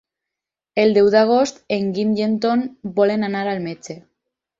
El 0.83 0.93
deu 0.95 1.09
d'agost 1.15 1.59
en 1.77 1.85
Guim 1.97 2.15
i 2.21 2.25
en 2.29 2.33
Tom 2.45 2.63
volen 3.01 3.27
anar 3.29 3.43
al 3.53 3.61
metge. 3.67 3.97